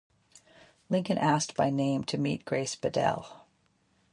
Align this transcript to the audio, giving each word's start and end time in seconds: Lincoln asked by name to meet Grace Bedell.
Lincoln 0.89 1.19
asked 1.19 1.55
by 1.55 1.69
name 1.69 2.03
to 2.05 2.17
meet 2.17 2.43
Grace 2.43 2.75
Bedell. 2.75 3.45